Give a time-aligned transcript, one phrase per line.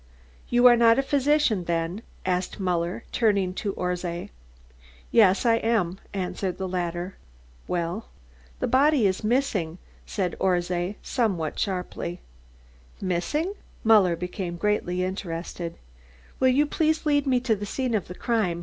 [0.49, 4.31] "You are not a physician, then?" asked Muller, turning to Orszay.
[5.11, 7.17] "Yes, I am," answered the latter.
[7.67, 8.07] "Well?"
[8.59, 9.77] "The body is missing,"
[10.07, 12.19] said Orszay, somewhat sharply.
[12.99, 13.53] "Missing?"
[13.83, 15.75] Muller became greatly interested.
[16.39, 18.59] "Will you please lead me to the scene of the crime?"